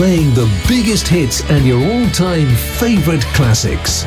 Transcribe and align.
playing 0.00 0.32
the 0.32 0.50
biggest 0.66 1.06
hits 1.06 1.42
and 1.50 1.66
your 1.66 1.78
all 1.78 2.08
time 2.08 2.48
favourite 2.56 3.20
classics. 3.34 4.06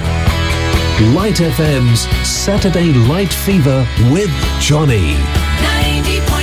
Light 1.13 1.35
FM's 1.35 2.07
Saturday 2.27 2.91
Light 2.91 3.31
Fever 3.31 3.87
with 4.09 4.31
Johnny. 4.59 5.13
90. 5.61 6.42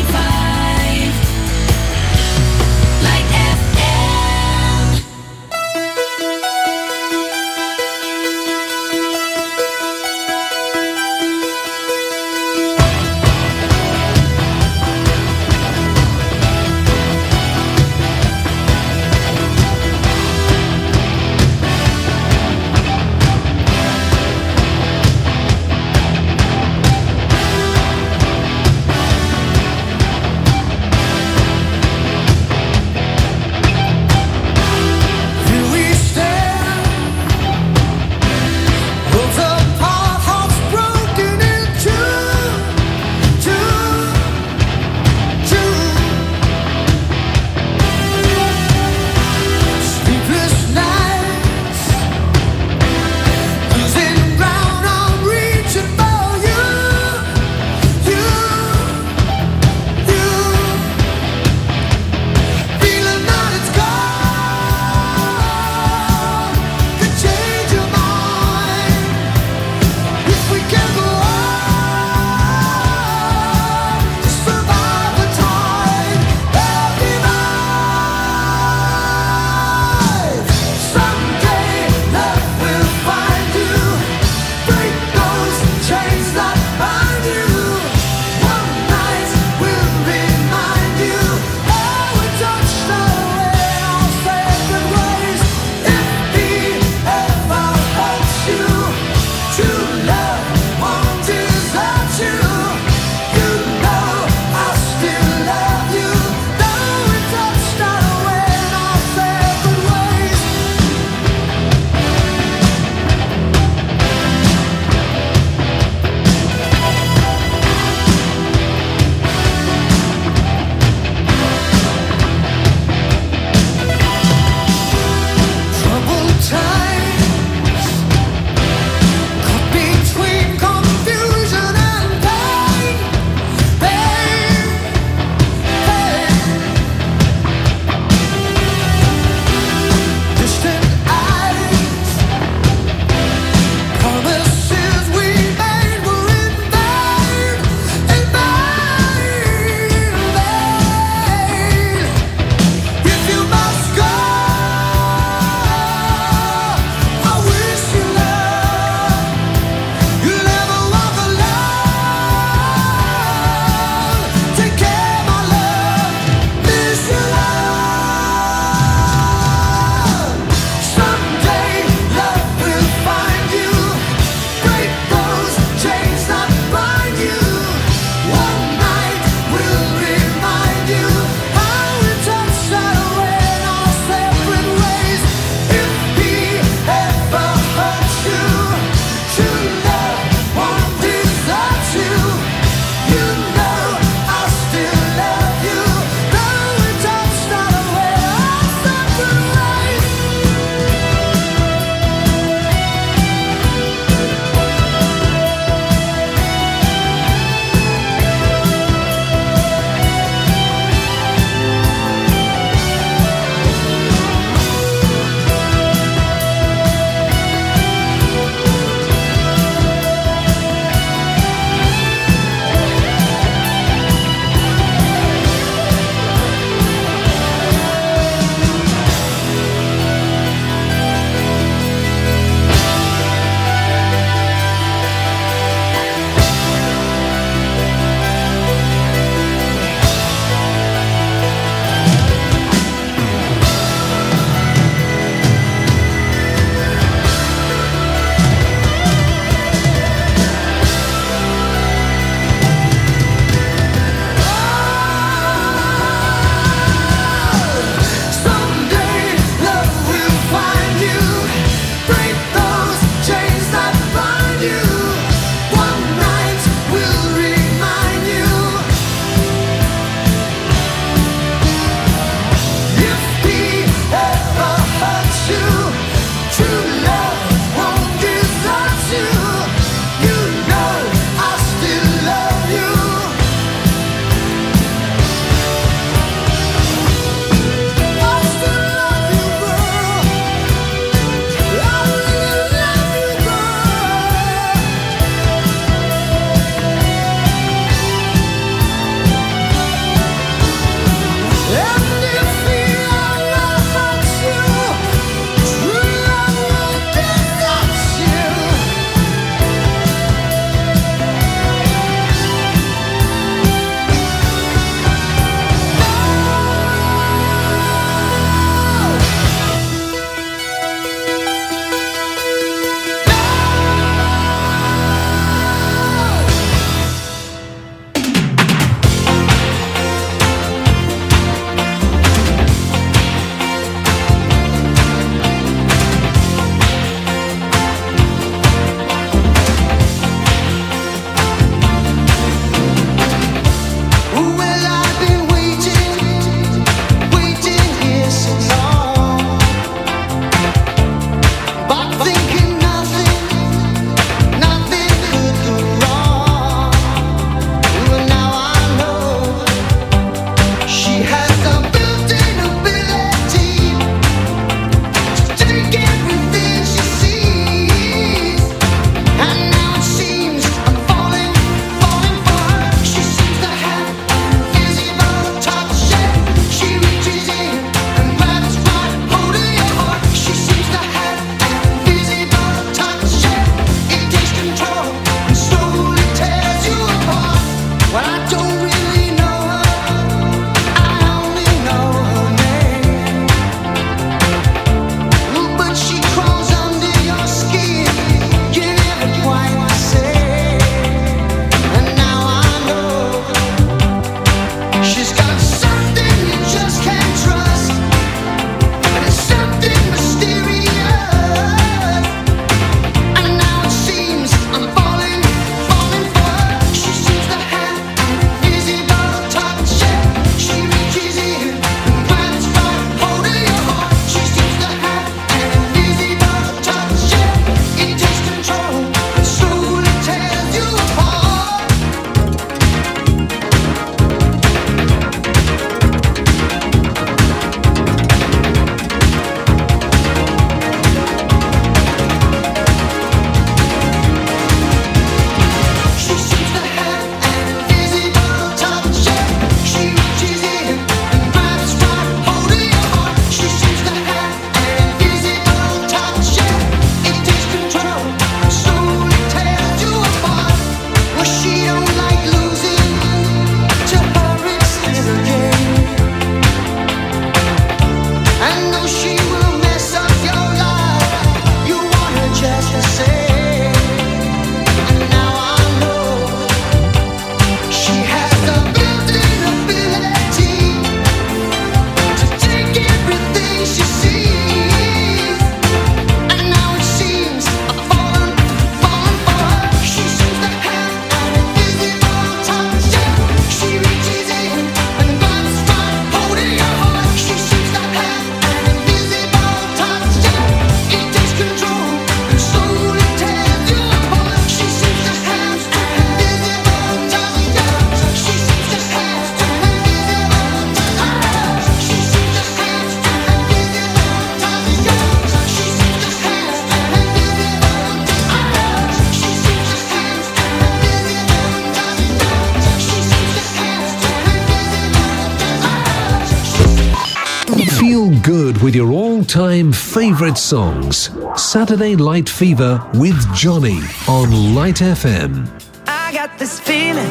with 528.83 528.95
your 528.95 529.11
all 529.13 529.45
time 529.45 529.93
favourite 529.93 530.57
songs. 530.57 531.31
Saturday 531.57 532.17
Light 532.17 532.49
Fever 532.49 533.05
with 533.15 533.37
Johnny 533.55 534.01
on 534.27 534.75
Light 534.75 534.97
FM. 534.97 535.69
I 536.07 536.33
got 536.33 536.59
this 536.59 536.81
feeling 536.81 537.31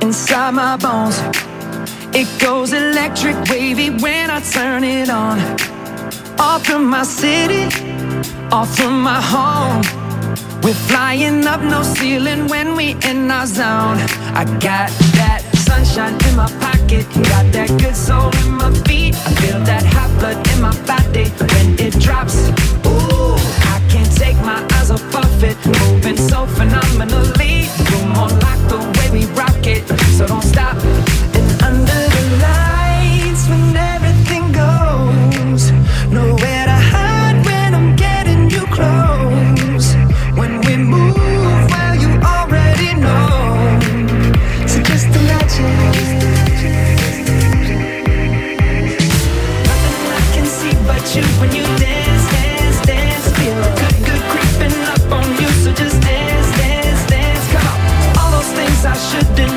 inside 0.00 0.52
my 0.52 0.76
bones. 0.76 1.18
It 2.14 2.28
goes 2.40 2.72
electric 2.72 3.36
wavy 3.48 3.90
when 3.90 4.30
I 4.30 4.40
turn 4.40 4.84
it 4.84 5.10
on. 5.10 5.38
Off 6.38 6.64
from 6.66 6.86
my 6.86 7.02
city, 7.02 7.64
off 8.52 8.76
from 8.76 9.02
my 9.02 9.20
home. 9.20 9.82
We're 10.62 10.74
flying 10.74 11.44
up 11.46 11.60
no 11.60 11.82
ceiling 11.82 12.46
when 12.46 12.76
we 12.76 12.96
in 13.04 13.30
our 13.30 13.46
zone. 13.46 13.98
I 14.34 14.44
got 14.60 14.90
that 15.18 15.42
sunshine 15.54 16.14
in 16.28 16.36
my 16.36 16.50
pocket, 16.60 17.04
got 17.28 17.50
that 17.52 17.68
good 17.80 17.96
soul 17.96 18.30
in 18.44 18.52
my 18.52 18.72
feet. 18.86 19.14
I 19.16 19.34
feel 19.40 19.60
that 19.64 19.84
hot 19.84 20.10
blood 20.20 20.51
my 20.62 20.70
body 20.86 21.28
when 21.50 21.68
it 21.80 21.98
drops. 21.98 22.36
Ooh, 22.86 23.34
I 23.74 23.82
can't 23.90 24.12
take 24.16 24.36
my 24.36 24.64
eyes 24.76 24.90
off 24.92 25.02
it. 25.42 25.56
Moving 25.66 26.16
so 26.16 26.46
phenomenally. 26.46 27.66
You're 27.90 28.06
more 28.14 28.30
like 28.46 28.62
the 28.70 28.78
way 28.96 29.08
we 29.10 29.26
rock 29.34 29.66
it. 29.66 29.82
So 30.16 30.26
don't 30.26 30.51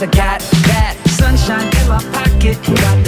I 0.00 0.06
got 0.06 0.40
that 0.70 0.96
sunshine 1.18 1.66
in 1.82 1.88
my 1.88 1.98
pocket. 2.14 2.56
Got 2.62 3.07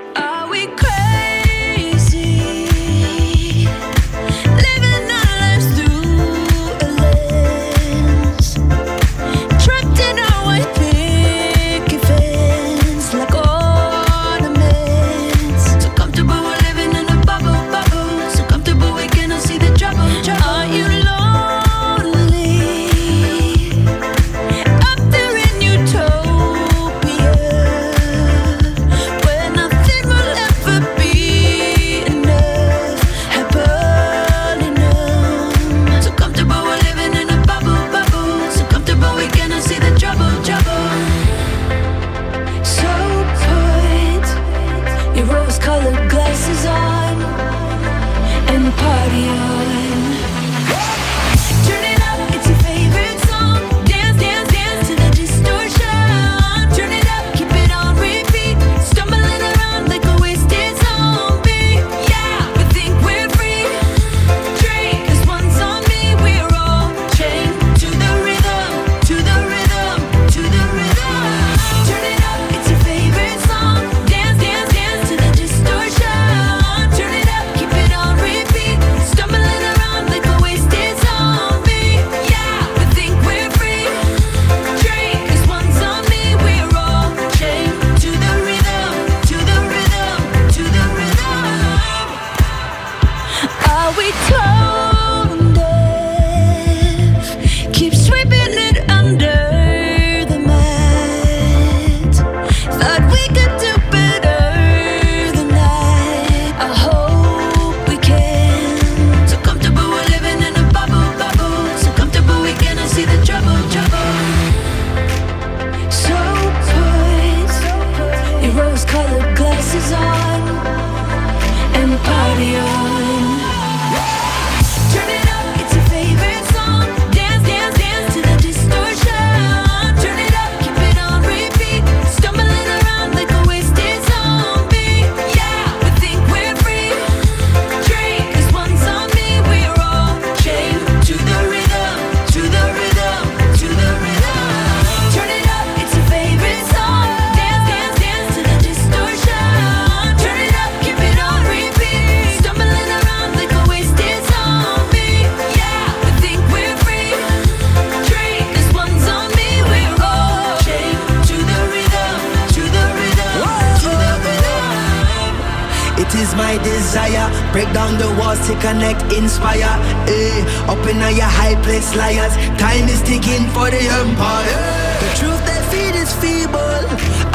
inspire. 169.17 169.73
Eh, 170.07 170.71
up 170.71 170.81
in 170.87 171.01
all 171.01 171.11
your 171.11 171.31
high 171.39 171.55
place 171.63 171.95
liars. 171.95 172.33
Time 172.57 172.87
is 172.87 173.01
ticking 173.01 173.45
for 173.55 173.69
the 173.69 173.83
empire. 174.01 174.61
The 175.03 175.09
truth 175.19 175.41
they 175.47 175.61
feed 175.71 175.95
is 175.95 176.11
feeble, 176.21 176.83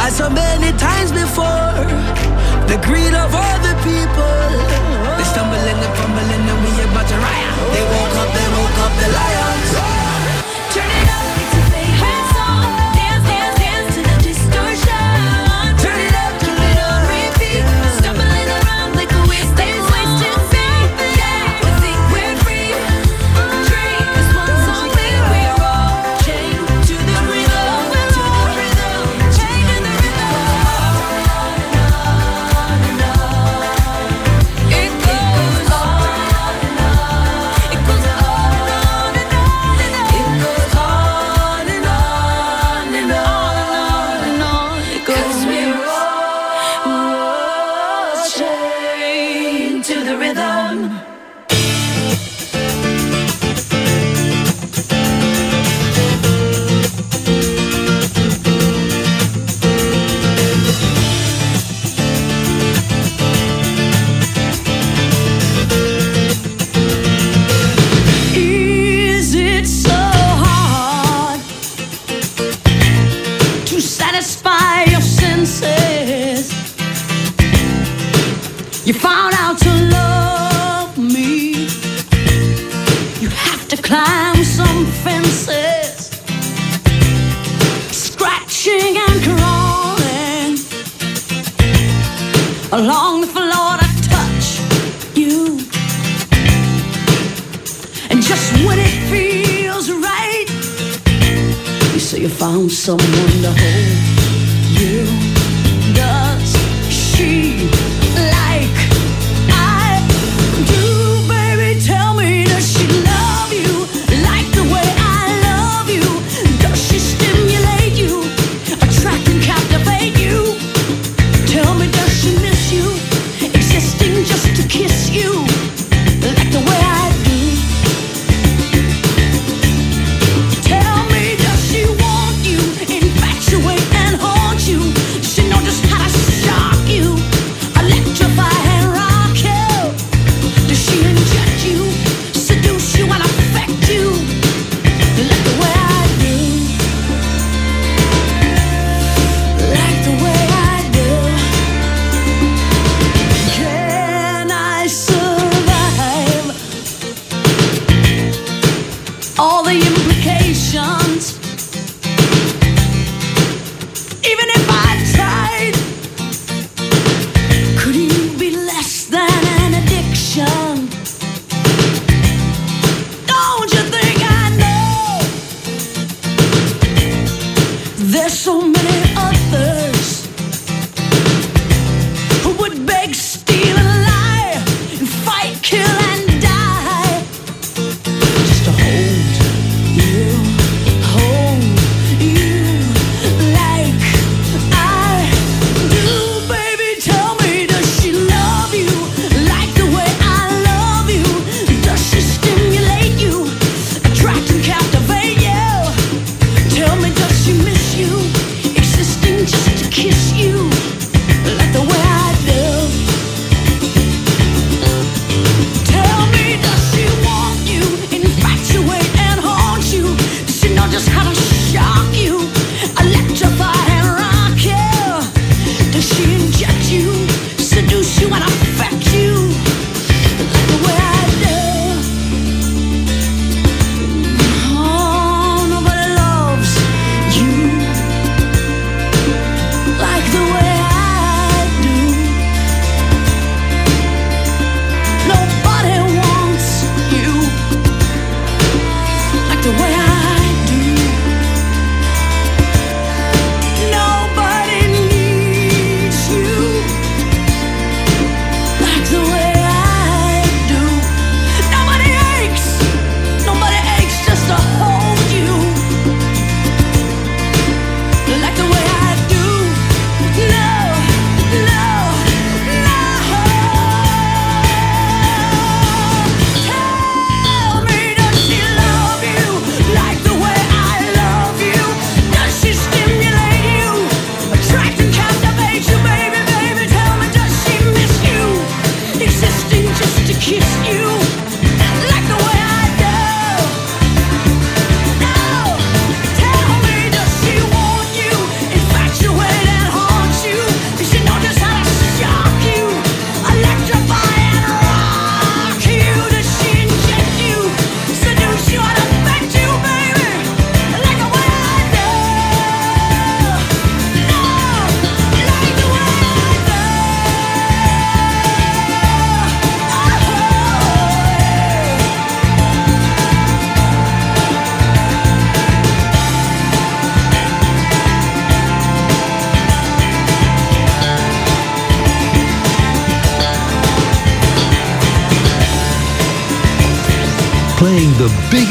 as 0.04 0.16
so 0.16 0.30
many 0.30 0.70
times 0.78 1.12
before. 1.12 1.72
The 2.70 2.78
greed 2.86 3.14
of 3.14 3.30
all 3.34 3.58
the 3.62 3.74
people. 3.86 4.50
They 5.18 5.26
stumbling 5.32 5.80
and 5.86 5.94
fumbling, 5.98 6.44
and 6.52 6.58
we 6.64 6.70
about 6.84 7.06
to 7.08 7.16
riot. 7.16 7.54
They 7.72 7.84
woke 7.92 8.16
up, 8.22 8.30
they 8.36 8.48
woke 8.56 8.78
up, 8.84 8.92
the 9.00 9.08
liar. 9.16 9.45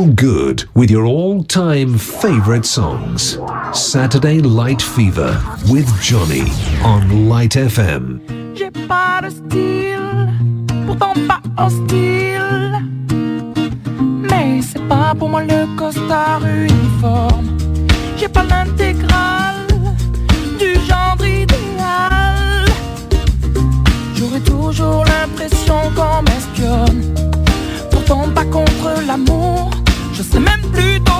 feel 0.00 0.12
good 0.14 0.64
with 0.74 0.90
your 0.90 1.04
all 1.04 1.42
time 1.44 1.98
favorite 1.98 2.64
songs. 2.64 3.38
Saturday 3.74 4.40
Light 4.40 4.80
Fever 4.80 5.38
with 5.68 5.88
Johnny 6.00 6.44
on 6.82 7.28
Light 7.28 7.56
FM. 7.56 8.20
J'ai 8.54 8.70
pas 8.88 9.20
de 9.22 9.30
style, 9.30 10.28
pourtant 10.86 11.12
pas 11.28 11.42
hostile. 11.58 12.78
Mais 14.30 14.62
c'est 14.62 14.86
pas 14.88 15.14
pour 15.18 15.28
moi 15.28 15.42
le 15.42 15.66
costard 15.76 16.40
uniforme. 16.46 17.58
J'ai 18.16 18.28
pas 18.28 18.44
l'intégrale 18.44 19.66
du 20.58 20.74
genre 20.88 21.18
idéal. 21.18 22.64
J'aurais 24.14 24.40
toujours 24.40 25.04
l'impression 25.04 25.78
qu'on 25.94 26.22
m'espionne. 26.22 27.14
Pourtant 27.90 28.28
pas 28.34 28.44
contre 28.44 29.02
l'amour 29.06 29.70
c'est 30.30 30.40
même 30.40 30.60
plus 30.72 31.00
tôt 31.00 31.19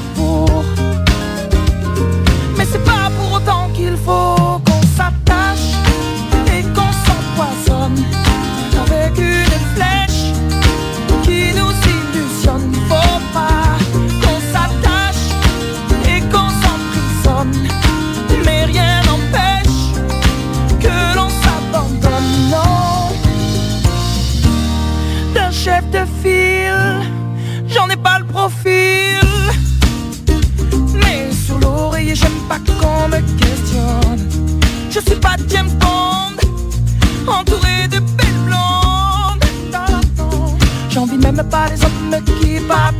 bodies 41.60 41.84
up 41.84 41.92
and 42.14 42.26
keep 42.40 42.70
up. 42.70 42.99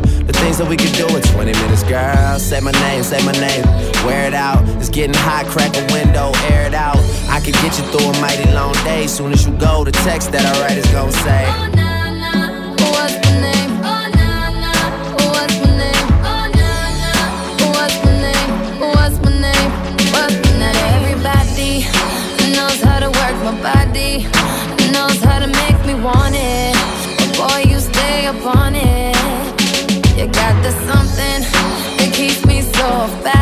The 0.31 0.39
things 0.39 0.59
that 0.59 0.69
we 0.69 0.77
could 0.77 0.93
do 0.93 1.07
in 1.11 1.21
20 1.21 1.51
minutes, 1.51 1.83
girl. 1.83 2.39
Say 2.39 2.61
my 2.61 2.71
name, 2.71 3.03
say 3.03 3.19
my 3.25 3.33
name. 3.33 3.65
Wear 4.07 4.27
it 4.27 4.33
out. 4.33 4.63
It's 4.79 4.87
getting 4.87 5.13
hot, 5.13 5.45
crack 5.47 5.75
a 5.75 5.83
window, 5.91 6.31
air 6.47 6.67
it 6.67 6.73
out. 6.73 6.95
I 7.27 7.41
could 7.43 7.55
get 7.55 7.75
you 7.77 7.83
through 7.91 8.07
a 8.07 8.21
mighty 8.21 8.49
long 8.53 8.71
day. 8.87 9.07
Soon 9.07 9.33
as 9.33 9.45
you 9.45 9.51
go, 9.57 9.83
the 9.83 9.91
text 9.91 10.31
that 10.31 10.45
I 10.47 10.53
write 10.61 10.77
is 10.77 10.87
gonna 10.95 11.11
say. 11.11 11.43
Oh, 11.51 11.67
nah, 11.75 12.15
nah. 12.15 12.47
What's 12.79 13.19
my 13.27 13.43
name? 13.43 13.71
Oh, 13.83 14.07
nah, 14.15 14.55
nah. 14.63 15.19
What's 15.35 15.55
my 15.59 15.71
name? 15.83 16.07
Oh, 16.23 16.47
nah, 16.47 17.01
nah. 17.03 17.75
What's 17.75 17.99
my 17.99 18.15
name? 18.23 18.51
What's 18.79 19.19
my 19.19 19.35
name? 19.35 19.71
Name? 20.63 20.79
Everybody 20.95 21.83
knows 22.55 22.79
how 22.79 23.03
to 23.03 23.11
work 23.19 23.35
my 23.43 23.51
body. 23.59 24.31
Knows 24.95 25.19
how 25.27 25.43
to 25.43 25.49
make 25.51 25.79
me 25.83 25.99
want 25.99 26.39
it. 26.39 26.71
Boy, 27.35 27.67
you 27.67 27.83
stay 27.83 28.27
up 28.31 28.39
on 28.47 28.79
it. 28.79 29.00
You 30.21 30.27
got 30.27 30.61
the 30.61 30.69
something 30.69 31.41
that 31.97 32.13
keeps 32.13 32.45
me 32.45 32.61
so 32.61 32.85
off 32.85 33.40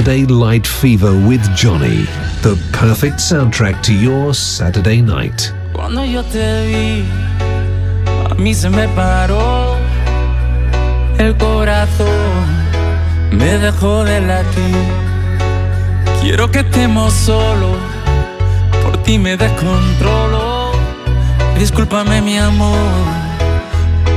Saturday 0.00 0.24
Light 0.24 0.66
Fever 0.66 1.12
with 1.28 1.42
Johnny, 1.54 2.06
the 2.40 2.56
perfect 2.72 3.18
soundtrack 3.18 3.82
to 3.82 3.92
your 3.92 4.32
Saturday 4.32 5.02
night. 5.02 5.52
Cuando 5.74 6.06
yo 6.06 6.22
te 6.22 6.66
vi, 6.68 7.04
a 8.30 8.34
mí 8.34 8.54
se 8.54 8.70
me 8.70 8.88
paró 8.96 9.76
el 11.18 11.36
corazón, 11.36 12.08
me 13.30 13.58
dejó 13.58 14.02
de 14.04 14.22
latir. 14.22 14.86
Quiero 16.22 16.50
que 16.50 16.60
estemos 16.60 17.12
solos, 17.12 17.76
por 18.82 19.02
ti 19.02 19.18
me 19.18 19.36
descontrolo. 19.36 20.72
Discúlpame 21.58 22.22
mi 22.22 22.38
amor 22.38 22.78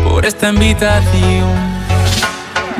por 0.05 0.25
esta 0.25 0.47
invitación. 0.47 1.72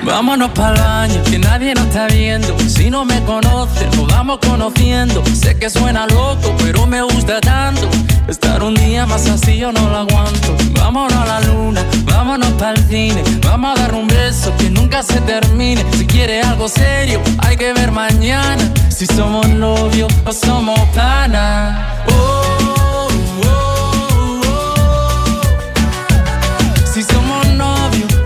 Vámonos 0.06 0.52
para 0.52 0.76
el 0.76 0.82
baño, 0.82 1.24
que 1.24 1.40
nadie 1.40 1.74
nos 1.74 1.88
está 1.88 2.08
viendo. 2.08 2.58
Si 2.68 2.90
no 2.90 3.06
me 3.06 3.22
conoces, 3.24 3.96
nos 3.96 4.08
vamos 4.08 4.40
conociendo. 4.46 5.24
Sé 5.34 5.58
que 5.58 5.70
suena 5.70 6.06
loco, 6.08 6.54
pero 6.60 6.86
me 6.86 7.02
gusta 7.02 7.40
tanto. 7.40 7.90
Estar 8.28 8.64
un 8.64 8.76
día 8.76 9.06
más 9.06 9.28
así 9.28 9.58
yo 9.58 9.72
no 9.72 9.90
lo 9.90 9.98
aguanto. 9.98 10.56
Vámonos 10.74 11.14
a 11.14 11.26
la 11.26 11.40
luna, 11.42 11.84
vámonos 12.06 12.52
para 12.54 12.72
el 12.72 12.88
cine. 12.88 13.24
Vamos 13.44 13.78
a 13.78 13.82
dar 13.82 13.96
un 13.96 14.08
beso 14.08 14.54
que 14.58 14.70
nunca 14.70 15.04
se 15.04 15.20
termine. 15.22 15.86
Si 15.98 16.06
quiere 16.06 16.42
algo 16.42 16.68
serio, 16.68 17.22
hay 17.40 17.56
que 17.56 17.74
ver 17.74 17.92
mañana. 17.92 18.64
Si 18.90 19.06
somos 19.06 19.48
novios 19.48 20.12
o 20.26 20.34
somos 20.34 20.80
panas. 20.90 21.80
Oh, 22.10 23.08
oh, 23.46 24.42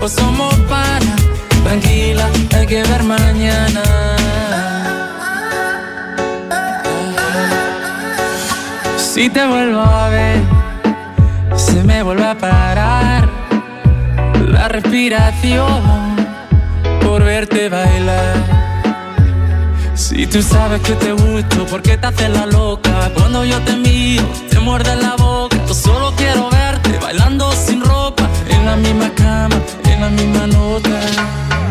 oh, 0.00 0.08
somos 0.08 0.57
Tranquila, 1.68 2.26
hay 2.56 2.66
que 2.66 2.82
ver 2.82 3.02
mañana. 3.02 3.82
Si 8.96 9.28
te 9.28 9.46
vuelvo 9.46 9.80
a 9.80 10.08
ver, 10.08 10.40
se 11.56 11.84
me 11.84 12.02
vuelve 12.02 12.24
a 12.24 12.38
parar 12.38 13.28
la 14.48 14.68
respiración 14.68 16.16
por 17.02 17.22
verte 17.22 17.68
bailar. 17.68 18.36
Si 19.94 20.26
tú 20.26 20.40
sabes 20.40 20.80
que 20.80 20.94
te 20.94 21.12
gusto, 21.12 21.66
¿por 21.66 21.82
qué 21.82 21.98
te 21.98 22.06
haces 22.06 22.30
la 22.30 22.46
loca? 22.46 23.10
Cuando 23.14 23.44
yo 23.44 23.60
te 23.60 23.76
miro, 23.76 24.24
te 24.48 24.58
muerde 24.58 24.96
la 24.96 25.16
boca. 25.16 25.58
Yo 25.66 25.74
solo 25.74 26.14
quiero 26.16 26.48
verte 26.48 26.98
bailando 26.98 27.52
sin 27.52 27.82
ropa, 27.82 28.26
en 28.48 28.64
la 28.64 28.76
misma 28.76 29.10
cama, 29.14 29.56
en 29.84 30.00
la 30.00 30.08
misma 30.08 30.46
nota. 30.46 30.97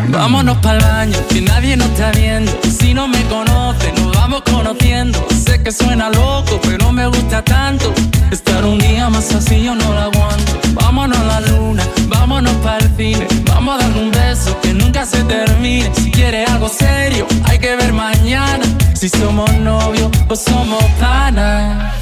Vámonos 0.10 0.58
para 0.58 0.78
el 0.78 0.84
baño, 0.84 1.18
que 1.30 1.42
nadie 1.42 1.76
nos 1.76 1.88
está 1.90 2.12
viendo. 2.12 2.52
Si 2.80 2.94
no 2.94 3.08
me 3.08 3.22
conoce, 3.26 3.92
nos 3.94 4.16
vamos 4.16 4.42
conociendo. 4.42 5.26
Sé 5.46 5.62
que 5.62 5.72
suena 5.72 6.10
loco, 6.10 6.60
pero 6.64 6.92
me 6.92 7.08
gusta 7.08 7.44
tanto. 7.44 7.94
Estar 8.32 8.66
un 8.66 8.78
día 8.80 9.10
más 9.10 9.34
así 9.34 9.64
yo 9.64 9.76
no 9.76 9.94
lo 9.94 10.00
aguanto. 10.00 10.60
Vámonos 10.74 11.18
a 11.18 11.24
la 11.24 11.40
luna, 11.42 11.84
vámonos 12.08 12.54
para 12.64 12.78
el 12.78 12.96
cine. 12.96 13.28
Vamos 13.46 13.76
a 13.76 13.88
dar 13.88 13.98
un 13.98 14.12
beso 14.12 14.58
que 14.62 14.74
nunca 14.74 15.06
se 15.06 15.24
termine. 15.24 15.92
Si 15.96 16.12
quieres 16.12 16.50
algo 16.50 16.70
serio, 16.70 17.28
hay 17.44 17.60
que 17.60 17.76
ver 17.76 17.94
mañana. 17.94 18.66
Si 18.94 19.10
somos 19.10 19.52
novios 19.58 20.10
o 20.28 20.36
somos 20.36 20.84
panas. 21.00 21.94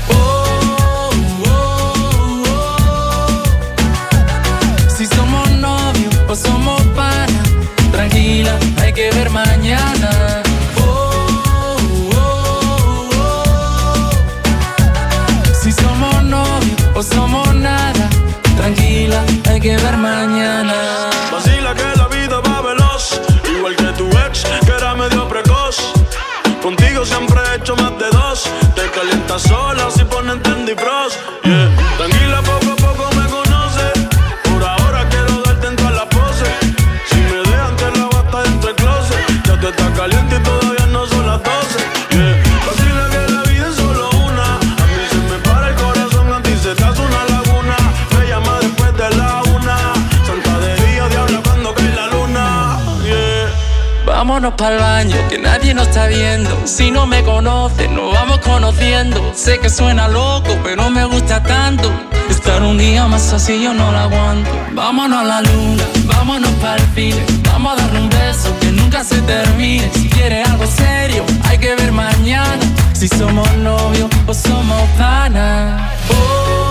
Que 55.30 55.38
nadie 55.38 55.74
nos 55.74 55.88
está 55.88 56.08
viendo. 56.08 56.50
Si 56.66 56.92
no 56.92 57.06
me 57.06 57.24
conoces, 57.24 57.90
nos 57.90 58.14
vamos 58.14 58.40
conociendo. 58.40 59.32
Sé 59.36 59.60
que 59.60 59.70
suena 59.70 60.08
loco, 60.08 60.58
pero 60.64 60.90
me 60.90 61.06
gusta 61.06 61.42
tanto. 61.44 61.92
Estar 62.30 62.62
un 62.64 62.78
día 62.78 63.08
más 63.08 63.34
así 63.34 63.62
yo 63.62 63.74
no 63.74 63.92
lo 63.92 63.98
aguanto. 63.98 64.50
Vámonos 64.74 65.20
a 65.20 65.24
la 65.24 65.42
luna, 65.42 65.84
vámonos 66.06 66.52
para 66.62 66.82
el 66.82 66.88
cine. 66.96 67.24
Vamos 67.52 67.74
a 67.74 67.82
darle 67.82 68.00
un 68.00 68.10
beso 68.10 68.54
que 68.60 68.72
nunca 68.72 69.04
se 69.04 69.22
termine. 69.22 69.90
Si 69.94 70.10
quieres 70.10 70.48
algo 70.48 70.66
serio, 70.66 71.24
hay 71.44 71.58
que 71.58 71.76
ver 71.76 71.92
mañana. 71.92 72.64
Si 72.94 73.08
somos 73.08 73.52
novios 73.58 74.10
o 74.28 74.34
somos 74.34 74.82
panas. 74.98 75.82
Oh, 76.10 76.65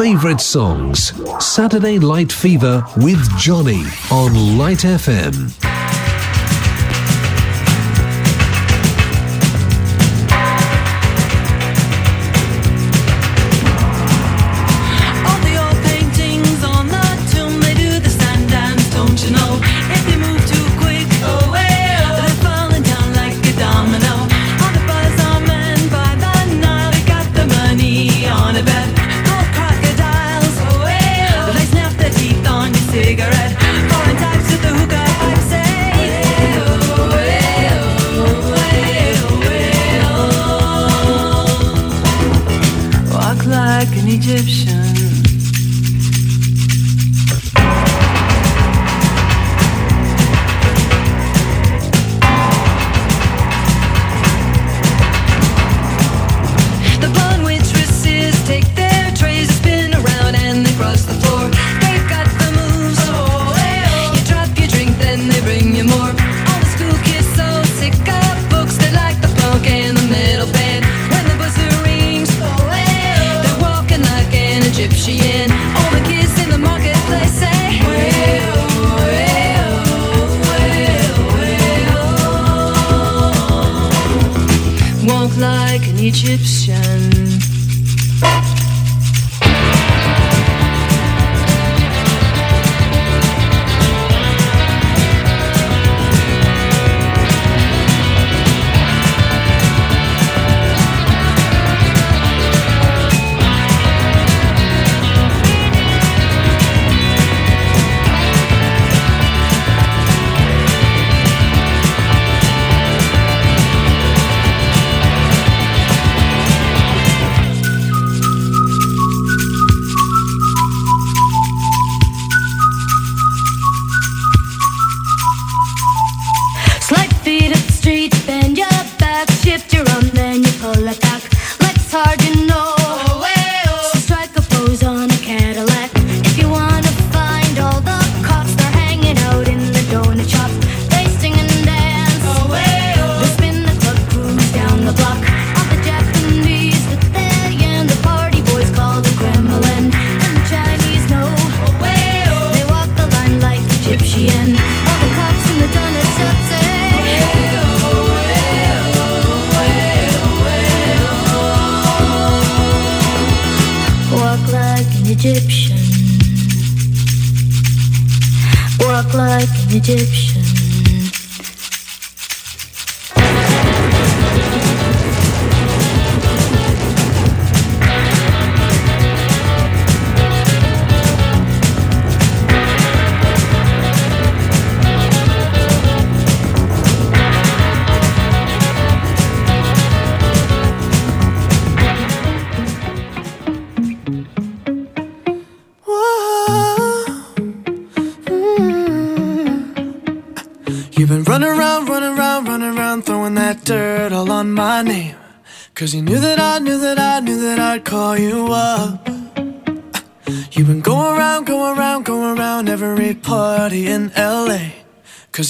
favourite 0.00 0.40
songs. 0.40 1.12
Saturday 1.44 1.98
Light 1.98 2.32
Fever 2.32 2.82
with 2.96 3.20
Johnny 3.36 3.82
on 4.10 4.56
Light 4.56 4.78
FM. 4.78 5.59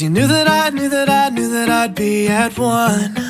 Cause 0.01 0.05
you 0.05 0.11
knew 0.15 0.27
that 0.29 0.49
I 0.49 0.71
knew 0.71 0.89
that 0.89 1.11
I 1.11 1.29
knew 1.29 1.51
that 1.51 1.69
I'd 1.69 1.95
be 1.95 2.27
at 2.27 2.59
one. 2.59 3.30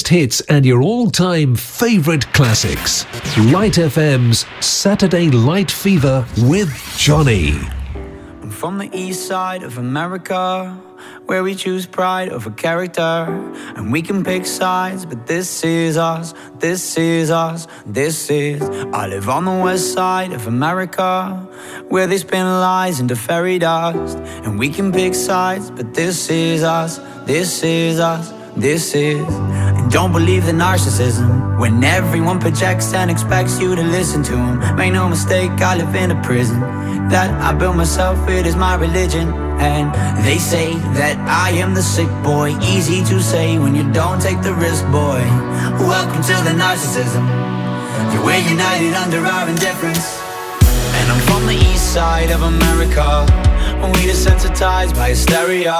Biggest 0.00 0.08
hits 0.08 0.40
and 0.48 0.64
your 0.64 0.82
all 0.82 1.10
time 1.10 1.54
favourite 1.54 2.24
classics. 2.32 3.04
Light 3.52 3.74
FM's 3.74 4.46
Saturday 4.64 5.28
Light 5.30 5.70
Fever 5.70 6.24
with 6.38 6.70
Johnny. 6.96 7.52
I'm 8.42 8.50
from 8.50 8.78
the 8.78 8.88
east 8.96 9.26
side 9.26 9.62
of 9.62 9.78
America, 9.78 10.72
where 11.26 11.42
we 11.42 11.54
choose 11.54 11.86
pride 11.86 12.30
over 12.30 12.50
character. 12.50 13.26
And 13.76 13.92
we 13.92 14.00
can 14.00 14.24
pick 14.24 14.46
sides, 14.46 15.04
but 15.04 15.26
this 15.26 15.64
is 15.64 15.96
us, 15.96 16.34
this 16.58 16.96
is 16.96 17.30
us, 17.30 17.66
this 17.84 18.30
is. 18.30 18.62
I 18.92 19.06
live 19.06 19.28
on 19.28 19.44
the 19.44 19.62
west 19.64 19.92
side 19.92 20.32
of 20.32 20.46
America, 20.46 21.46
where 21.88 22.06
they 22.06 22.18
spin 22.18 22.46
lies 22.46 23.00
into 23.00 23.16
fairy 23.16 23.58
dust. 23.58 24.18
And 24.44 24.58
we 24.58 24.70
can 24.70 24.92
pick 24.92 25.14
sides, 25.14 25.70
but 25.70 25.92
this 25.92 26.30
is 26.30 26.62
us, 26.62 26.98
this 27.26 27.62
is 27.62 28.00
us, 28.00 28.32
this 28.56 28.94
is. 28.94 29.39
Don't 29.90 30.12
believe 30.12 30.46
the 30.46 30.52
narcissism 30.52 31.58
when 31.58 31.82
everyone 31.82 32.38
projects 32.38 32.94
and 32.94 33.10
expects 33.10 33.60
you 33.60 33.74
to 33.74 33.82
listen 33.82 34.22
to 34.22 34.32
them. 34.32 34.76
Make 34.76 34.92
no 34.92 35.08
mistake, 35.08 35.50
I 35.60 35.76
live 35.76 35.94
in 35.96 36.12
a 36.12 36.22
prison 36.22 36.60
that 37.10 37.30
I 37.42 37.52
built 37.52 37.74
myself, 37.74 38.16
it 38.28 38.46
is 38.46 38.54
my 38.54 38.76
religion. 38.76 39.34
And 39.58 39.92
they 40.24 40.38
say 40.38 40.74
that 40.94 41.18
I 41.28 41.50
am 41.58 41.74
the 41.74 41.82
sick 41.82 42.08
boy. 42.22 42.56
Easy 42.62 43.04
to 43.04 43.20
say 43.20 43.58
when 43.58 43.74
you 43.74 43.82
don't 43.92 44.22
take 44.22 44.40
the 44.42 44.54
risk, 44.54 44.84
boy. 44.86 45.20
Welcome 45.82 46.22
to 46.22 46.36
the 46.46 46.54
narcissism. 46.54 47.26
We're 48.24 48.38
united 48.38 48.94
under 48.94 49.18
our 49.26 49.48
indifference. 49.48 50.22
And 51.02 51.10
I'm 51.10 51.20
from 51.26 51.46
the 51.46 51.58
east 51.58 51.92
side 51.92 52.30
of 52.30 52.42
America. 52.42 53.26
We 53.90 54.06
desensitized 54.06 54.94
by 54.94 55.10
hysteria. 55.10 55.74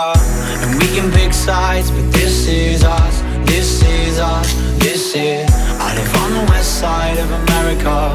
And 0.63 0.79
we 0.81 0.89
can 0.89 1.13
pick 1.13 1.33
sides, 1.33 1.91
but 1.91 2.13
this 2.13 2.49
is 2.49 2.83
us, 2.83 3.20
this 3.51 3.83
is 3.83 4.19
us, 4.21 4.53
this 4.79 5.15
is. 5.15 5.51
I 5.81 5.95
live 5.97 6.17
on 6.23 6.31
the 6.39 6.53
west 6.53 6.79
side 6.79 7.19
of 7.19 7.31
America. 7.43 8.13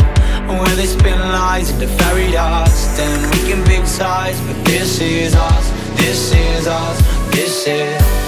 Where 0.47 0.75
they 0.75 0.85
spin 0.85 1.19
lies 1.19 1.69
into 1.71 1.87
fairy 1.87 2.31
dust. 2.31 2.99
And 2.99 3.31
we 3.33 3.49
can 3.49 3.63
pick 3.65 3.85
sides, 3.85 4.39
but 4.47 4.57
this 4.65 5.01
is 5.01 5.35
us, 5.35 5.69
this 5.97 6.33
is 6.33 6.67
us, 6.67 6.97
this 7.31 7.67
is. 7.67 8.24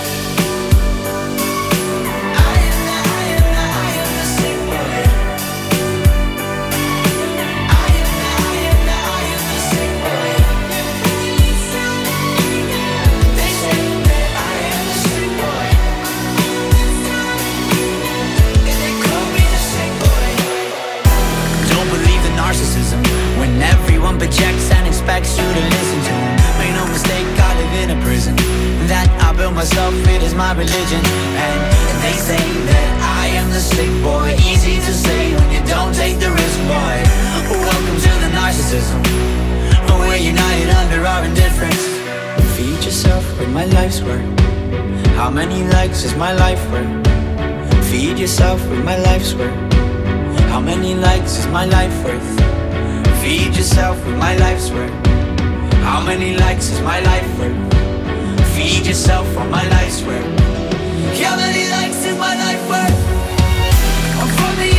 My 30.47 30.53
religion, 30.53 31.03
and 31.03 31.59
they 32.03 32.15
say 32.15 32.39
that 32.71 32.89
I 33.19 33.27
am 33.35 33.49
the 33.51 33.59
sick 33.59 33.91
boy. 34.01 34.31
Easy 34.47 34.75
to 34.79 34.93
say 34.95 35.35
when 35.35 35.49
you 35.51 35.61
don't 35.67 35.93
take 35.93 36.19
the 36.23 36.31
risk, 36.31 36.59
boy. 36.71 36.97
Welcome 37.67 37.99
to 38.07 38.11
the 38.23 38.31
narcissism. 38.31 39.01
We're 39.99 40.15
united 40.15 40.69
under 40.81 41.05
our 41.05 41.25
indifference. 41.25 41.83
Feed 42.55 42.79
yourself 42.87 43.25
with 43.37 43.51
my 43.51 43.65
life's 43.65 44.01
work. 44.01 44.23
How 45.19 45.29
many 45.29 45.67
likes 45.67 46.05
is 46.05 46.15
my 46.15 46.31
life 46.31 46.63
worth? 46.71 46.95
Feed 47.91 48.17
yourself 48.17 48.61
with 48.69 48.85
my 48.85 48.97
life's 48.99 49.33
work. 49.33 49.57
How 50.47 50.61
many 50.61 50.95
likes 50.95 51.39
is 51.39 51.47
my 51.47 51.65
life 51.65 51.95
worth? 52.05 52.29
Feed 53.21 53.53
yourself 53.53 53.97
with 54.05 54.17
my 54.17 54.37
life's 54.37 54.69
worth. 54.71 54.95
How 55.83 55.99
many 56.01 56.37
likes 56.37 56.69
is 56.69 56.79
my 56.79 57.01
life 57.01 57.31
worth? 57.37 57.76
Feed 58.57 58.87
yourself 58.87 59.27
on 59.37 59.51
my 59.51 59.69
life's 59.69 60.01
worth. 60.01 60.25
How 61.21 61.35
many 61.37 61.69
likes 61.69 62.03
is 62.03 62.17
my 62.17 62.33
life 62.35 62.63
worth? 62.67 62.99
I'm 64.19 64.29
from 64.35 64.55
the 64.57 64.76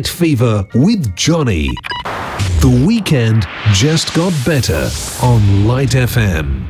Night 0.00 0.08
Fever 0.08 0.66
with 0.74 1.14
Johnny. 1.14 1.68
The 2.62 2.84
weekend 2.86 3.46
just 3.74 4.14
got 4.14 4.32
better 4.46 4.88
on 5.22 5.66
Light 5.66 5.90
FM. 5.90 6.69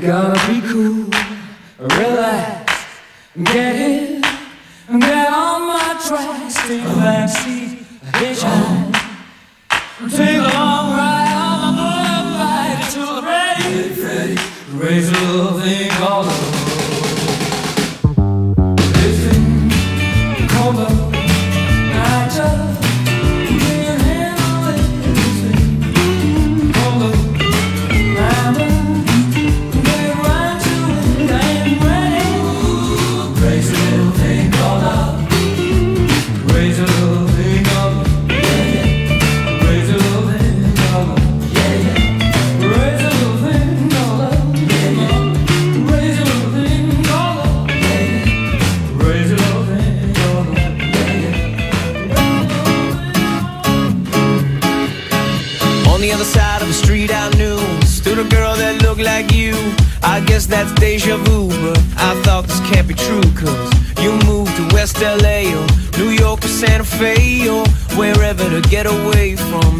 Gotta 0.00 0.40
be 0.50 0.60
cool, 0.66 1.10
relax, 1.78 2.86
get 3.44 3.76
in, 3.76 4.22
get 4.98 5.30
on 5.30 5.66
my 5.68 6.00
tracks, 6.06 6.54
take 6.66 6.82
a 6.82 6.94
back 6.96 7.28
seat, 7.28 7.84
hitchhike, 8.14 8.92
take 10.10 10.38
a 10.38 10.48
long 10.56 10.92
ride 10.96 11.34
on 11.36 11.74
my 11.76 11.80
motorbike 11.80 12.80
until 12.86 13.08
I'm 13.10 13.24
ready. 13.26 14.38
Raise 14.72 15.08
a 15.10 15.12
little 15.12 15.60
thing 15.60 15.90
called 15.90 16.26
get 68.62 68.86
away 68.86 69.36
from 69.36 69.79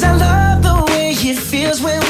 Cause 0.00 0.08
I 0.08 0.16
love 0.16 0.62
the 0.62 0.92
way 0.92 1.10
it 1.10 1.36
feels 1.36 1.82
when 1.82 2.09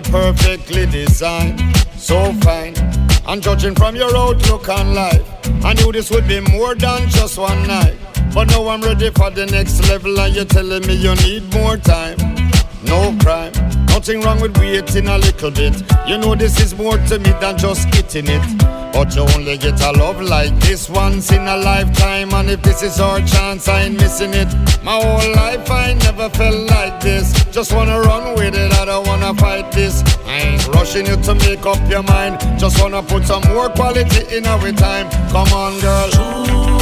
perfectly 0.00 0.86
designed, 0.86 1.60
so 1.96 2.32
fine. 2.40 2.74
And 3.26 3.42
judging 3.42 3.74
from 3.74 3.96
your 3.96 4.16
outlook 4.16 4.68
on 4.68 4.94
life, 4.94 5.26
I 5.64 5.74
knew 5.74 5.92
this 5.92 6.10
would 6.10 6.26
be 6.26 6.40
more 6.40 6.74
than 6.74 7.08
just 7.08 7.38
one 7.38 7.66
night. 7.66 7.96
But 8.32 8.48
now 8.48 8.68
I'm 8.68 8.80
ready 8.80 9.10
for 9.10 9.30
the 9.30 9.46
next 9.46 9.88
level, 9.88 10.18
and 10.20 10.34
you're 10.34 10.44
telling 10.44 10.86
me 10.86 10.94
you 10.94 11.14
need 11.16 11.52
more 11.52 11.76
time. 11.76 12.16
No 12.84 13.16
crime, 13.20 13.52
nothing 13.88 14.20
wrong 14.20 14.40
with 14.40 14.56
waiting 14.58 15.08
a 15.08 15.18
little 15.18 15.50
bit. 15.50 15.74
You 16.06 16.18
know 16.18 16.34
this 16.34 16.60
is 16.60 16.74
more 16.76 16.96
to 16.96 17.18
me 17.18 17.30
than 17.40 17.58
just 17.58 17.90
getting 17.90 18.28
it. 18.28 18.58
But 18.92 19.14
you 19.14 19.22
only 19.34 19.58
get 19.58 19.80
a 19.80 19.92
love 19.92 20.20
like 20.20 20.54
this 20.60 20.88
once 20.88 21.30
in 21.32 21.46
a 21.46 21.56
lifetime, 21.56 22.32
and 22.32 22.50
if 22.50 22.62
this 22.62 22.82
is 22.82 23.00
our 23.00 23.20
chance, 23.20 23.68
I 23.68 23.82
ain't 23.82 24.00
missing 24.00 24.32
it. 24.32 24.48
My 24.82 24.92
whole 24.92 25.32
life 25.34 25.70
I 25.70 25.94
never 25.94 26.28
felt 26.30 26.70
like 26.70 27.00
this. 27.00 27.32
Just 27.52 27.72
wanna 27.72 28.00
run 28.00 28.34
with 28.34 28.54
it, 28.54 28.72
I 28.74 28.84
don't 28.84 29.06
wanna 29.06 29.34
fight 29.34 29.72
this. 29.72 30.02
I 30.26 30.38
ain't 30.38 30.66
rushing 30.68 31.06
you 31.06 31.16
to 31.16 31.34
make 31.34 31.66
up 31.66 31.78
your 31.90 32.02
mind. 32.02 32.40
Just 32.58 32.80
wanna 32.80 33.02
put 33.02 33.24
some 33.24 33.42
more 33.48 33.68
quality 33.68 34.36
in 34.36 34.46
our 34.46 34.72
time. 34.72 35.08
Come 35.30 35.52
on, 35.52 35.80
girl. 35.80 36.10
Ooh. 36.14 36.77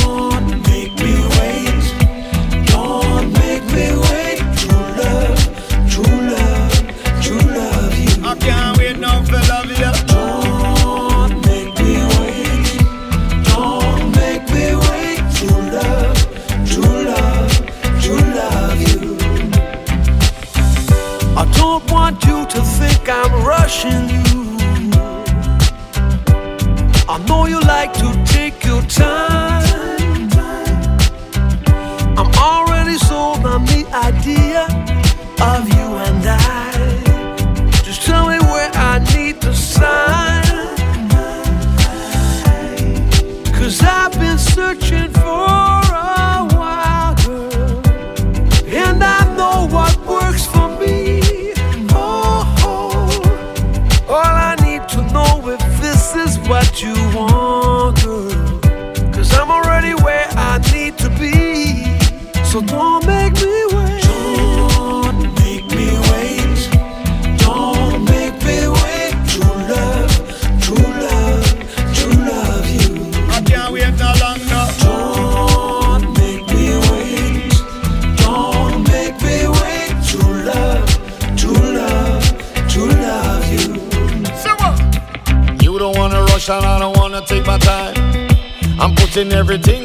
rushing 23.67 24.26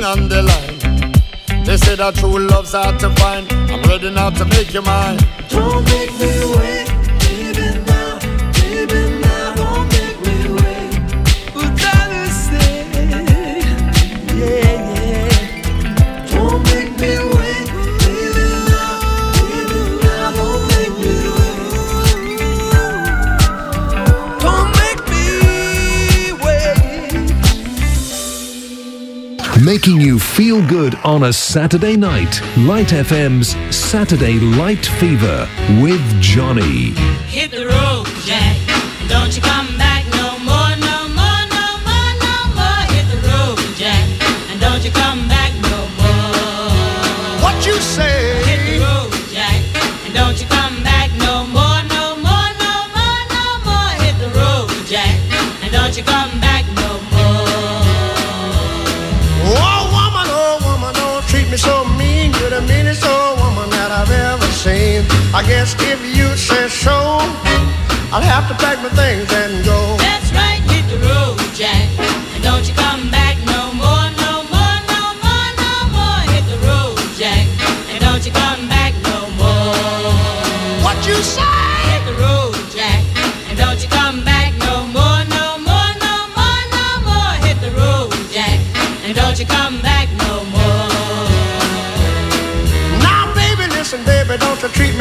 everything 0.01 0.23
on 0.23 0.29
the 0.29 0.41
line. 0.43 1.63
They 1.65 1.77
say 1.77 1.95
that 1.95 2.15
true 2.15 2.39
love's 2.47 2.73
hard 2.73 2.99
to 2.99 3.09
find. 3.15 3.51
I'm 3.71 3.81
ready 3.83 4.09
now 4.09 4.29
to 4.29 4.45
make 4.45 4.73
your 4.73 4.83
mind. 4.83 5.25
Don't 5.49 5.83
make 5.85 6.11
me 6.19 6.55
wait. 6.55 6.80
making 29.71 30.01
you 30.01 30.19
feel 30.19 30.61
good 30.67 30.93
on 30.95 31.23
a 31.23 31.31
Saturday 31.31 31.95
night. 31.95 32.41
Light 32.57 32.87
FM's 32.87 33.55
Saturday 33.73 34.37
Light 34.37 34.85
Fever 34.85 35.47
with 35.81 36.01
Johnny. 36.19 36.91
Hit 37.27 37.51
the 37.51 37.67
road, 37.67 38.05
Jack. 38.25 38.57
Don't 39.07 39.33
you 39.33 39.41
come 39.41 39.77
back. 39.77 39.90
I 65.33 65.43
guess 65.47 65.75
if 65.79 65.99
you 66.15 66.35
say 66.35 66.67
so, 66.67 66.91
I'll 68.11 68.21
have 68.21 68.49
to 68.49 68.55
pack 68.55 68.83
my 68.83 68.89
things 68.89 69.31
and 69.31 69.63
go. 69.63 69.95
That's 69.97 70.29
right, 70.33 70.59
hit 70.69 70.89
the 70.91 70.99
road. 71.07 71.30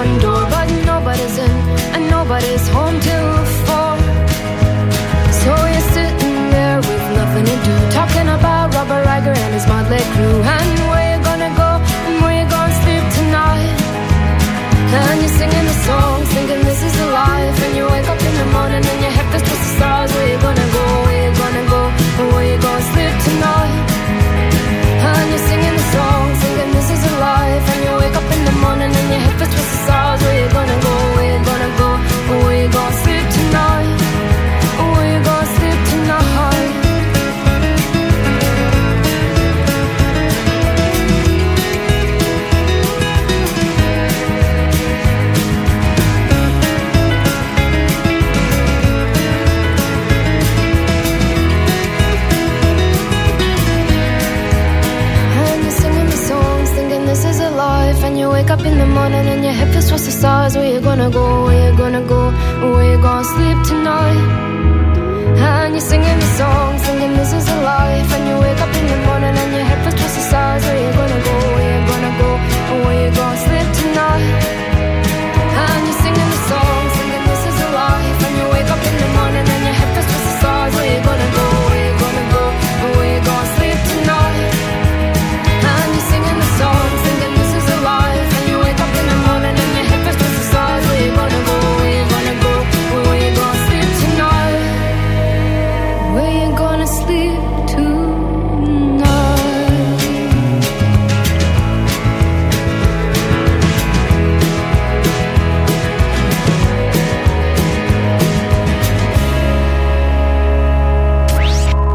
front 0.00 0.22
door, 0.22 0.42
but 0.48 0.68
nobody's 0.86 1.36
in 1.36 1.52
and 1.94 2.04
nobody's 2.08 2.66
home 2.68 2.96
till 3.06 3.30
four. 3.66 3.94
So 5.42 5.52
you're 5.72 5.88
sitting 5.96 6.38
there 6.56 6.78
with 6.88 7.04
nothing 7.20 7.44
to 7.50 7.56
do, 7.68 7.74
talking 7.98 8.28
about 8.38 8.72
Robert 8.76 9.04
Riker 9.04 9.34
and 9.44 9.52
his 9.52 9.66
motley 9.72 10.00
crew, 10.14 10.38
and 10.56 10.76
where 10.90 11.06
you 11.12 11.18
gonna 11.28 11.52
go 11.62 11.70
and 12.06 12.16
where 12.22 12.36
you 12.40 12.46
gonna 12.48 12.80
sleep 12.82 13.04
tonight. 13.18 13.76
And 15.00 15.16
you're 15.22 15.36
singing 15.40 15.66
the 15.72 15.78
song, 15.88 16.16
thinking 16.34 16.62
this 16.70 16.80
is 16.88 16.94
the 17.00 17.08
life, 17.22 17.56
and 17.64 17.72
you 17.76 17.84
wake 17.92 18.08
up 18.12 18.20
in 18.28 18.34
the 18.42 18.48
morning 18.56 18.84
and 18.92 19.00
you 19.04 19.09
sleep 63.24 63.58
tonight. 63.64 64.26
And 65.36 65.74
you're 65.74 65.80
singing 65.80 66.16
me 66.16 66.28
songs, 66.40 66.82
thinking 66.82 67.12
this 67.16 67.32
is 67.32 67.48
a 67.48 67.62
lie. 67.62 67.99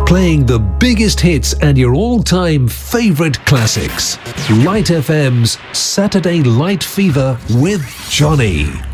playing 0.05 0.45
the 0.45 0.59
biggest 0.59 1.19
hits 1.19 1.53
and 1.61 1.77
your 1.77 1.95
all-time 1.95 2.67
favorite 2.67 3.43
classics. 3.45 4.17
Light 4.63 4.85
FM's 4.85 5.57
Saturday 5.77 6.43
Light 6.43 6.83
Fever 6.83 7.39
with 7.49 7.83
Johnny. 8.09 8.84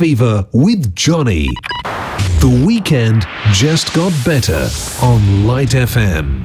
Fever 0.00 0.46
with 0.54 0.94
Johnny. 0.94 1.46
The 2.40 2.64
weekend 2.66 3.26
just 3.52 3.92
got 3.92 4.14
better 4.24 4.66
on 5.02 5.46
Light 5.46 5.72
FM. 5.72 6.39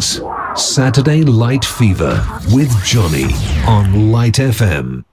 Songs. 0.00 0.20
Saturday 0.56 1.22
Light 1.22 1.64
Fever 1.64 2.24
with 2.52 2.72
Johnny 2.84 3.32
on 3.66 4.10
Light 4.10 4.34
FM. 4.34 5.04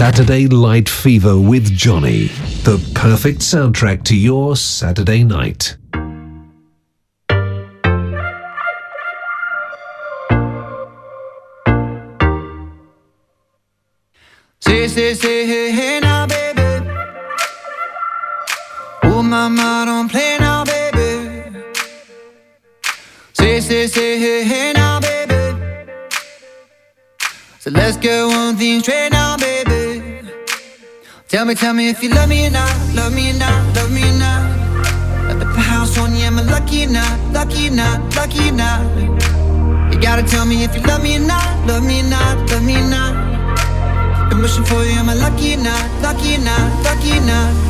Saturday 0.00 0.46
Light 0.46 0.88
Fever 0.88 1.38
with 1.38 1.76
Johnny, 1.76 2.28
the 2.64 2.80
perfect 2.94 3.40
soundtrack 3.40 4.02
to 4.04 4.16
your 4.16 4.56
Saturday 4.56 5.24
night. 5.24 5.76
Say, 14.60 14.88
say, 14.88 15.12
say, 15.12 15.46
hey, 15.46 15.70
hey 15.70 16.00
now, 16.00 16.26
baby. 16.26 16.62
Oh, 19.02 19.22
mama, 19.22 19.82
don't 19.84 20.08
play 20.08 20.38
now, 20.40 20.64
baby. 20.64 21.42
Say, 23.34 23.60
say, 23.60 23.86
say, 23.86 24.18
hey, 24.18 24.44
hey 24.44 24.72
now, 24.72 24.98
baby. 24.98 25.90
So 27.58 27.70
let's 27.70 27.98
get 27.98 28.24
one 28.24 28.56
thing 28.56 28.80
straight 28.80 29.10
now. 29.12 29.19
Tell 31.40 31.46
me, 31.46 31.54
tell 31.54 31.72
me 31.72 31.88
if 31.88 32.02
you 32.02 32.10
love 32.10 32.28
me 32.28 32.46
or 32.46 32.50
not, 32.50 32.70
love 32.94 33.14
me 33.14 33.30
or 33.30 33.38
not, 33.38 33.74
love 33.74 33.90
me 33.90 34.02
or 34.02 34.12
not. 34.18 34.42
At 35.30 35.38
the 35.38 35.46
house 35.46 35.96
on 35.96 36.14
you, 36.14 36.20
am 36.24 36.38
I 36.38 36.42
lucky 36.42 36.84
or 36.84 36.90
not, 36.90 37.32
lucky 37.32 37.68
or 37.68 37.70
not, 37.70 38.14
lucky 38.14 38.50
or 38.50 38.52
not? 38.52 38.84
You 39.90 39.98
gotta 39.98 40.22
tell 40.22 40.44
me 40.44 40.64
if 40.64 40.76
you 40.76 40.82
love 40.82 41.02
me 41.02 41.16
or 41.16 41.20
not, 41.20 41.66
love 41.66 41.82
me 41.82 42.00
or 42.00 42.10
not, 42.10 42.50
love 42.50 42.62
me 42.62 42.76
or 42.76 42.86
not. 42.90 43.14
I'm 44.30 44.42
wishing 44.42 44.64
for 44.64 44.84
you, 44.84 44.92
am 45.00 45.08
I 45.08 45.14
lucky 45.14 45.54
or 45.54 45.62
not, 45.64 46.02
lucky 46.02 46.34
or 46.34 46.44
not, 46.44 46.84
lucky 46.84 47.16
or 47.16 47.24
not? 47.24 47.69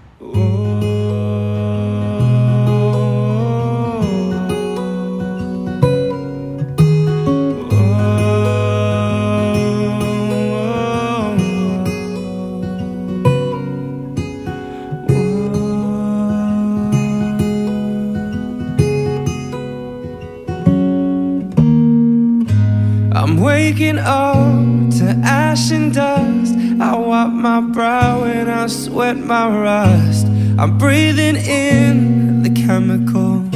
my 29.31 29.47
rust. 29.47 30.27
I'm 30.59 30.77
breathing 30.77 31.37
in 31.37 32.43
the 32.43 32.49
chemicals. 32.49 33.55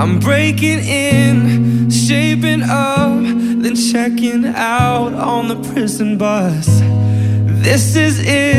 I'm 0.00 0.20
breaking 0.20 0.78
in, 0.78 1.90
shaping 1.90 2.62
up, 2.62 3.20
then 3.62 3.74
checking 3.74 4.46
out 4.46 5.12
on 5.14 5.48
the 5.48 5.56
prison 5.72 6.18
bus. 6.18 6.68
This 7.66 7.96
is 7.96 8.20
it. 8.20 8.53